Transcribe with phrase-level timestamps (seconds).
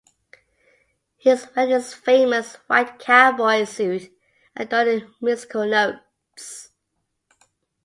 [1.17, 4.11] He is wearing his famous white cowboy suit
[4.55, 6.71] adorned in musical notes.